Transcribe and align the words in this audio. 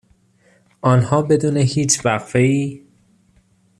آنها 0.81 1.21
بدون 1.21 1.57
هیچ 1.57 2.05
وقفهای 2.05 2.83